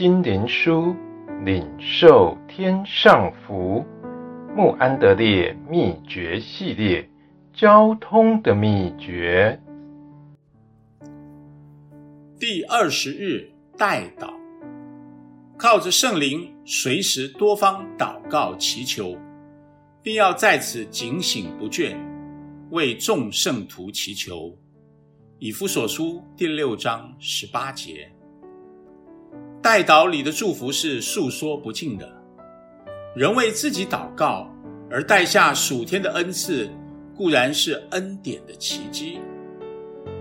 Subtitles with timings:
[0.00, 0.96] 心灵书，
[1.44, 3.84] 领受天上福。
[4.56, 7.06] 穆安德烈秘诀系列，
[7.52, 9.60] 交通的秘诀。
[12.38, 14.32] 第二十日代祷，
[15.58, 19.14] 靠着圣灵，随时多方祷告祈求，
[20.02, 21.94] 并要在此警醒不倦，
[22.70, 24.56] 为众圣徒祈求。
[25.38, 28.10] 以弗所书第六章十八节。
[29.70, 32.04] 代祷里的祝福是诉说不尽的。
[33.14, 34.50] 人为自己祷告
[34.90, 36.68] 而带下属天的恩赐，
[37.16, 39.20] 固然是恩典的奇迹；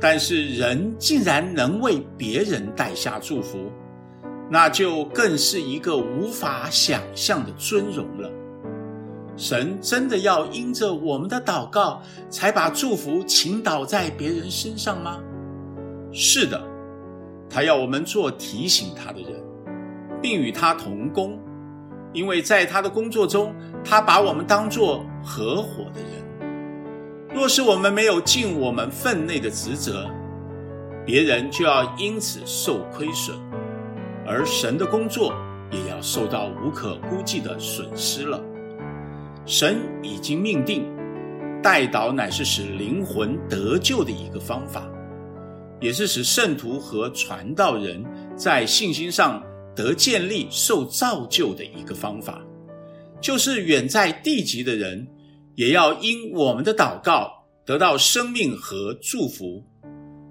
[0.00, 3.70] 但是人竟然能为别人带下祝福，
[4.50, 8.30] 那就更是一个无法想象的尊荣了。
[9.36, 12.00] 神真的要因着我们的祷告，
[12.30, 15.20] 才把祝福倾倒在别人身上吗？
[16.14, 16.73] 是的。
[17.54, 19.40] 他要我们做提醒他的人，
[20.20, 21.38] 并与他同工，
[22.12, 27.30] 因为在他的工作中，他把我们当作合伙的人。
[27.32, 30.10] 若是我们没有尽我们分内的职责，
[31.06, 33.38] 别人就要因此受亏损，
[34.26, 35.32] 而神的工作
[35.70, 38.42] 也要受到无可估计的损失了。
[39.46, 40.92] 神已经命定，
[41.62, 44.82] 代祷乃是使灵魂得救的一个方法。
[45.80, 48.04] 也是使圣徒和传道人
[48.36, 49.42] 在信心上
[49.74, 52.40] 得建立、受造就的一个方法，
[53.20, 55.06] 就是远在地极的人，
[55.54, 59.64] 也要因我们的祷告得到生命和祝福。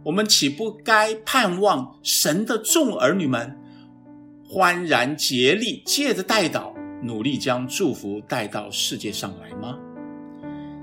[0.05, 3.57] 我们岂不该盼望神的众儿女们
[4.45, 9.77] 欢然竭力，借着代祷，努力将祝福带到世界上来吗？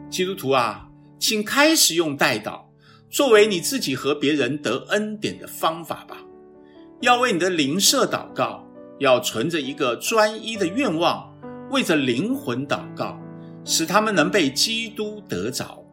[0.08, 0.88] 基督徒啊，
[1.19, 2.70] 请开始用代祷。
[3.11, 6.19] 作为你自己和别人得恩典的方法吧，
[7.00, 8.64] 要为你的邻舍祷告，
[9.00, 11.28] 要存着一个专一的愿望，
[11.70, 13.20] 为着灵魂祷告，
[13.65, 15.84] 使他们能被基督得着；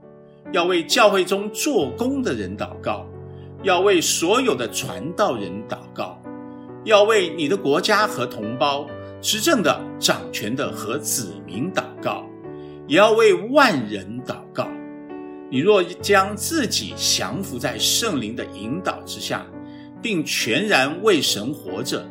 [0.54, 3.04] 要为教会中做工的人祷告，
[3.64, 6.22] 要为所有的传道人祷告，
[6.86, 8.86] 要为你的国家和同胞、
[9.24, 12.24] 执政的、掌权的和子民祷告，
[12.88, 14.70] 也要为万人祷告。
[15.50, 19.46] 你若将自己降服在圣灵的引导之下，
[20.02, 22.06] 并全然为神活着，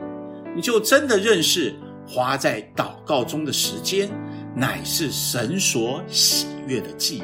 [0.54, 1.74] 你就真的认识
[2.08, 4.08] 花在祷告中的时间，
[4.54, 7.22] 乃是神所喜悦的祭，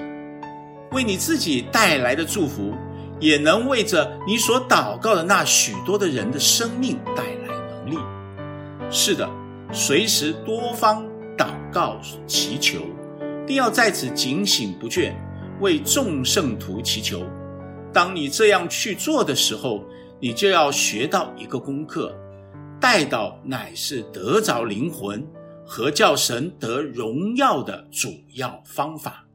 [0.91, 2.75] 为你自己带来的祝福，
[3.19, 7.99] 也能为着你所祷告的那许多的人的生命带来能力。
[8.91, 9.27] 是的，
[9.72, 11.06] 随时多方
[11.39, 12.81] 祷告祈求，
[13.47, 15.15] 并要在此警醒不倦。
[15.61, 17.25] 为众圣徒祈求。
[17.93, 19.85] 当你这样去做的时候，
[20.19, 22.17] 你就要学到一个功课：
[22.81, 25.27] 带到乃是得着灵魂
[25.65, 29.27] 和叫神得荣耀的主要方法。